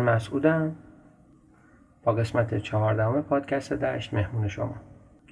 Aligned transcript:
من 0.00 0.14
مسعودم. 0.14 0.76
با 2.04 2.12
قسمت 2.12 2.58
چهاردهم 2.58 3.22
پادکست 3.22 3.72
دشت 3.72 4.14
مهمون 4.14 4.48
شما. 4.48 4.74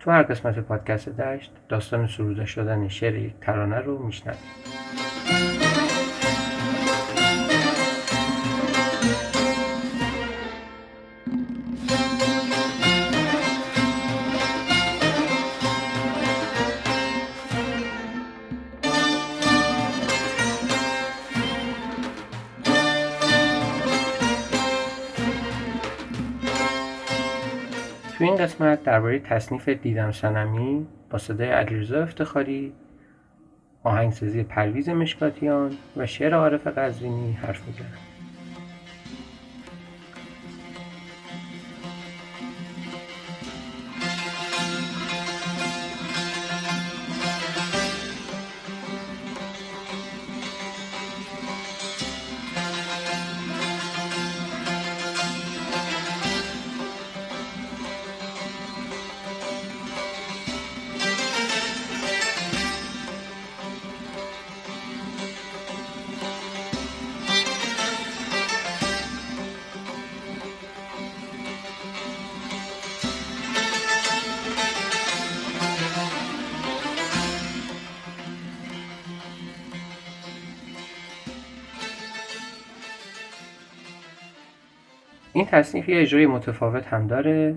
تو 0.00 0.10
هر 0.10 0.22
قسمت 0.22 0.58
پادکست 0.58 1.08
دشت 1.08 1.52
داستان 1.68 2.06
سروده 2.06 2.44
شدن 2.44 2.88
شعر 2.88 3.14
یک 3.14 3.34
ترانه 3.40 3.78
رو 3.78 3.98
میشنوید 3.98 5.07
تو 28.18 28.24
این 28.24 28.36
قسمت 28.36 28.82
درباره 28.82 29.18
تصنیف 29.18 29.68
دیدم 29.68 30.12
سنمی 30.12 30.86
با 31.10 31.18
صدای 31.18 31.48
علیرضا 31.48 32.02
افتخاری 32.02 32.72
آهنگسازی 33.82 34.42
پرویز 34.42 34.88
مشکاتیان 34.88 35.76
و 35.96 36.06
شعر 36.06 36.34
عارف 36.34 36.66
قزوینی 36.66 37.32
حرف 37.32 37.66
می‌زنم. 37.66 38.07
این 85.38 85.46
تصنیف 85.46 85.88
یه 85.88 86.00
اجرای 86.00 86.26
متفاوت 86.26 86.86
هم 86.86 87.06
داره 87.06 87.54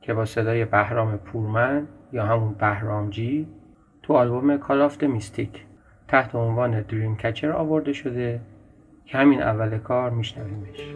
که 0.00 0.14
با 0.14 0.24
صدای 0.24 0.64
بهرام 0.64 1.16
پورمن 1.16 1.88
یا 2.12 2.26
همون 2.26 2.54
بهرامجی 2.54 3.48
تو 4.02 4.14
آلبوم 4.14 4.56
کال 4.56 4.80
آف 4.80 5.02
میستیک 5.02 5.64
تحت 6.08 6.34
عنوان 6.34 6.82
دریم 6.82 7.16
کچر 7.16 7.52
آورده 7.52 7.92
شده 7.92 8.40
که 9.04 9.18
همین 9.18 9.42
اول 9.42 9.78
کار 9.78 10.10
میشنویمش. 10.10 10.94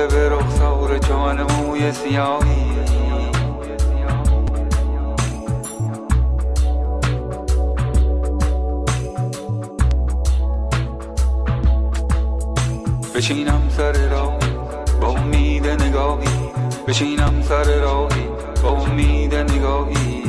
افکنده 0.00 0.06
به 0.06 0.28
رخسار 0.28 0.98
چون 0.98 1.42
موی 1.42 1.92
سیاهی. 1.92 2.70
بشینم 13.14 13.62
سر 13.76 13.92
راهی 13.92 14.50
با 15.00 15.08
امید 15.08 15.66
نگاهی. 15.66 16.50
بشینم 16.86 17.42
سر 17.42 17.80
راهی 17.80 18.28
با 18.62 18.70
امید 18.70 19.34
نگاهی. 19.34 20.22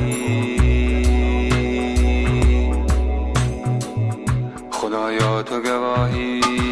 خدایا 4.72 5.44
تو 5.44 5.62
گواهی. 5.62 6.71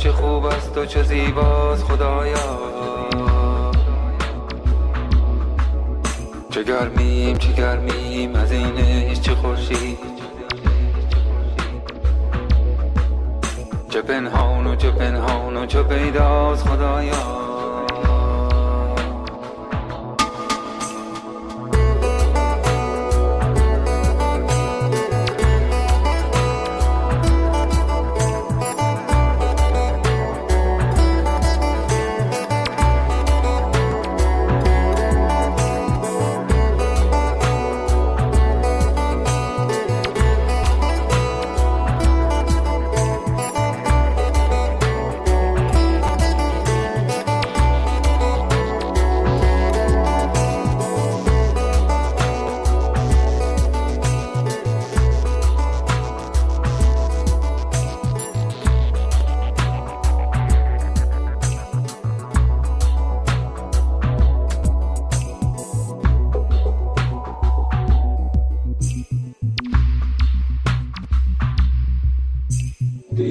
چه 0.00 0.12
خوب 0.12 0.44
است 0.44 0.78
و 0.78 0.86
چه 0.86 1.02
زیباست 1.02 1.84
خدایا. 1.84 2.60
چه 6.50 6.62
گرمیم 6.62 7.36
چه 7.36 7.52
گرمیم 7.52 8.34
از 8.34 8.52
این 8.52 9.14
چه 9.14 9.34
خورشید. 9.34 9.98
چه 13.90 14.02
پنهان 14.02 14.66
و 14.66 14.76
چه 14.76 14.90
پنهان 14.90 15.56
و 15.56 15.66
چه 15.66 15.82
پیداست 15.82 16.68
خدایا. 16.68 17.49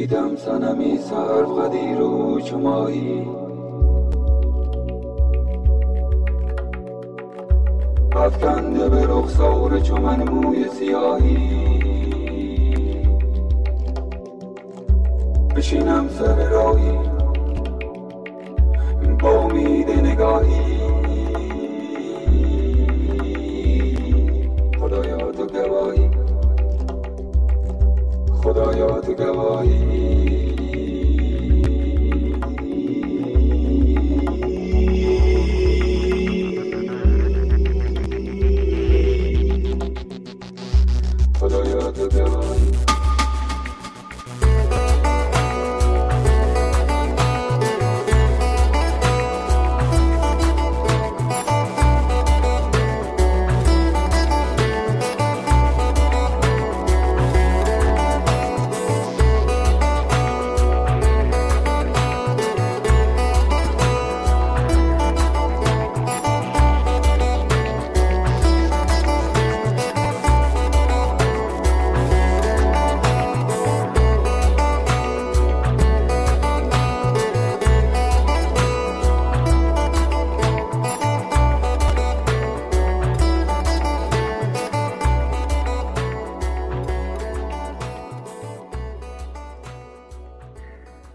دیدم 0.09 0.35
سنمی 0.35 0.97
سر 0.97 1.43
قدیر 1.43 2.01
و 2.01 2.39
چمایی 2.41 3.27
افکنده 8.15 8.89
به 8.89 9.05
رخسار 9.05 9.79
چمن 9.79 10.29
موی 10.29 10.69
سیاهی. 10.69 12.07
بشینم 15.55 16.09
سر 16.09 16.49
راهی. 16.49 16.99
با 19.19 19.29
امید 19.29 19.89
نگاهی. 19.89 20.78
خدایا 28.43 29.01
تو 29.01 29.13
گواهی 29.13 29.79
خدایا 41.39 41.91
تو 41.91 42.07
گواهی 42.09 42.48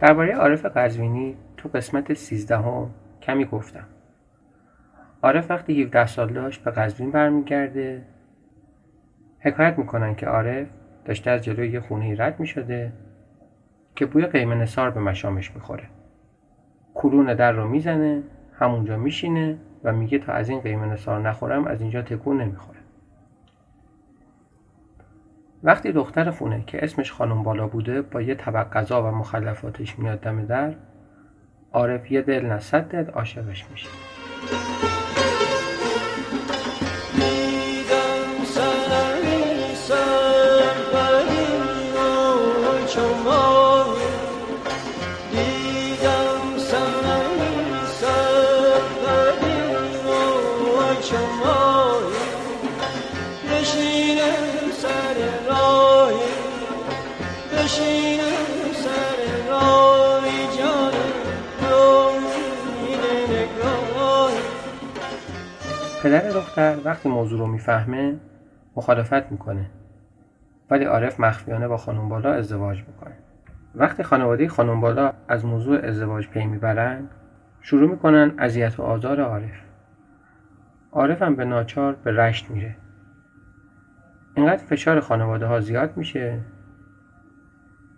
درباره 0.05 0.35
عارف 0.35 0.67
قزوینی 0.67 1.37
تو 1.57 1.69
قسمت 1.69 2.13
سیزدهم 2.15 2.91
کمی 3.23 3.45
گفتم. 3.45 3.85
عارف 5.23 5.51
وقتی 5.51 5.83
17 5.83 6.07
سال 6.07 6.33
داشت 6.33 6.65
به 6.65 6.71
قزوین 6.71 7.11
برمیگرده. 7.11 8.03
حکایت 9.39 9.79
می‌کنن 9.79 10.15
که 10.15 10.27
عارف 10.27 10.67
داشته 11.05 11.31
از 11.31 11.45
جلوی 11.45 11.69
یه 11.69 11.81
خونه 11.81 12.17
رد 12.19 12.41
می‌شده 12.41 12.93
که 13.97 14.07
بوی 14.07 14.27
قیمه 14.27 14.55
نسار 14.55 14.91
به 14.91 15.01
مشامش 15.01 15.55
می‌خوره. 15.55 15.85
کلون 16.95 17.35
در 17.35 17.53
رو 17.53 17.69
می‌زنه 17.69 18.23
همونجا 18.53 18.97
میشینه 18.97 19.59
و 19.85 19.93
میگه 19.93 20.19
تا 20.19 20.33
از 20.33 20.49
این 20.49 20.61
قیمه 20.61 20.87
نسار 20.87 21.21
نخورم 21.21 21.67
از 21.67 21.81
اینجا 21.81 22.03
تکون 22.03 22.41
نمی‌خوره. 22.41 22.79
وقتی 25.65 25.93
دختر 25.93 26.31
خونه 26.31 26.65
که 26.67 26.85
اسمش 26.85 27.13
خانم 27.13 27.43
بالا 27.43 27.67
بوده 27.67 28.03
با 28.03 28.23
یه 28.23 28.35
طبق 28.35 28.71
غذا 28.71 29.03
و 29.03 29.07
مخلفاتش 29.07 29.99
میاد 29.99 30.21
دم 30.21 30.47
در 30.47 30.75
عارف 31.73 32.13
یه 32.13 32.23
دل 32.23 32.47
نه 32.47 32.59
صد 32.59 32.83
دل 32.83 33.11
عاشقش 33.11 33.65
میشه. 33.71 33.89
پدر 57.65 57.79
دختر 66.31 66.77
وقتی 66.85 67.09
موضوع 67.09 67.39
رو 67.39 67.47
می‌فهمه 67.47 68.17
مخالفت 68.77 69.33
می‌کنه. 69.33 69.71
ولی 70.71 70.85
عارف 70.85 71.21
مخفیانه 71.21 71.69
با 71.69 71.77
خانم 71.77 72.09
بالا 72.09 72.33
ازدواج 72.33 72.79
می‌کنه. 72.79 73.15
وقتی 73.75 74.03
خانواده 74.03 74.49
خانم 74.49 74.81
بالا 74.81 75.13
از 75.29 75.45
موضوع 75.45 75.87
ازدواج 75.87 76.29
پی 76.29 76.47
می‌برن 76.47 77.09
شروع 77.61 77.91
می‌کنن 77.91 78.35
اذیت 78.39 78.81
و 78.81 78.83
آزار 78.83 79.21
عارف. 79.21 79.61
عارف 80.93 81.23
هم 81.23 81.37
به 81.37 81.45
ناچار 81.45 81.93
به 81.93 82.13
رشت 82.13 82.51
میره. 82.51 82.77
اینقدر 84.37 84.65
فشار 84.65 85.01
خانواده 85.01 85.47
ها 85.47 85.61
زیاد 85.61 85.97
میشه 85.97 86.41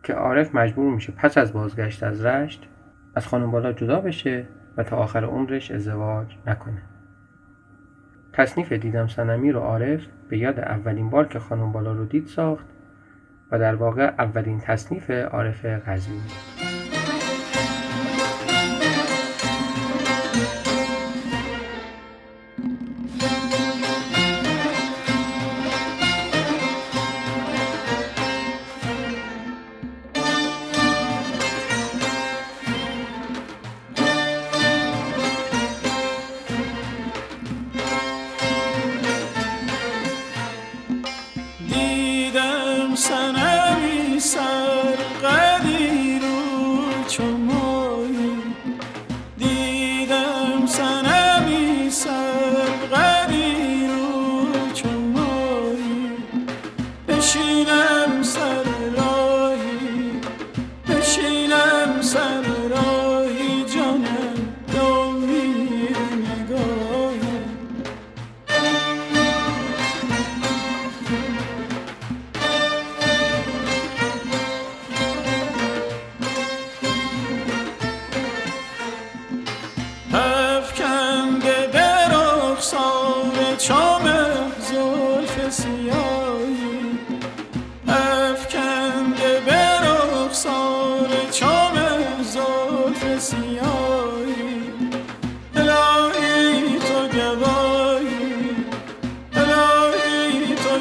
که 0.07 0.15
عارف 0.15 0.55
مجبور 0.55 0.95
میشه 0.95 1.13
پس 1.13 1.39
از 1.39 1.53
بازگشت 1.53 2.03
از 2.03 2.25
رشت 2.25 2.69
از 3.15 3.27
خانم 3.27 3.51
بالا 3.51 3.73
جدا 3.73 4.01
بشه 4.01 4.47
و 4.77 4.83
تا 4.83 4.97
آخر 4.97 5.25
عمرش 5.25 5.71
ازدواج 5.71 6.37
نکنه. 6.47 6.83
تصنیف 8.33 8.73
دیدم 8.73 9.07
سنمی 9.07 9.53
رو 9.53 9.61
عارف 9.61 10.01
به 10.29 10.39
یاد 10.39 10.61
اولین 10.61 11.11
بار 11.11 11.29
که 11.29 11.39
خانم 11.39 11.73
بالا 11.73 11.93
رو 11.93 12.05
دید 12.05 12.27
ساخت 12.27 12.67
و 13.53 13.59
در 13.59 13.75
واقع 13.75 14.15
اولین 14.19 14.61
تصنیف 14.61 15.11
عارف 15.11 15.65
قزوینی 15.65 16.75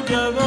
together. 0.06 0.45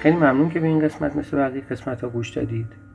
خیلی 0.00 0.16
ممنون 0.16 0.50
که 0.50 0.60
به 0.60 0.66
این 0.66 0.80
قسمت 0.80 1.16
مثل 1.16 1.36
بقیه 1.36 1.60
قسمت 1.60 2.00
ها 2.00 2.08
گوش 2.08 2.30
دادید. 2.30 2.89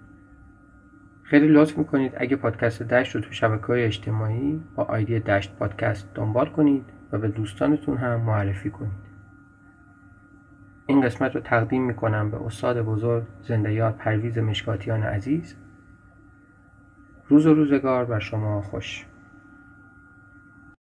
خیلی 1.25 1.47
لطف 1.47 1.77
می‌کنید. 1.77 2.13
اگه 2.17 2.35
پادکست 2.35 2.83
دشت 2.83 3.15
رو 3.15 3.21
تو 3.21 3.31
شبکه 3.31 3.65
های 3.65 3.83
اجتماعی 3.83 4.63
با 4.75 4.83
آیدی 4.83 5.19
دشت 5.19 5.55
پادکست 5.55 6.13
دنبال 6.15 6.45
کنید 6.45 6.85
و 7.11 7.17
به 7.17 7.27
دوستانتون 7.27 7.97
هم 7.97 8.21
معرفی 8.21 8.69
کنید. 8.69 9.05
این 10.87 11.01
قسمت 11.01 11.35
رو 11.35 11.41
تقدیم 11.41 11.85
می‌کنم 11.85 12.31
به 12.31 12.45
استاد 12.45 12.81
بزرگ 12.81 13.23
زنده 13.41 13.73
یاد 13.73 13.95
پرویز 13.97 14.37
مشکاتیان 14.37 15.03
عزیز. 15.03 15.55
روز 17.27 17.45
و 17.45 17.53
روزگار 17.53 18.05
بر 18.05 18.19
شما 18.19 18.61
خوش. 18.61 19.05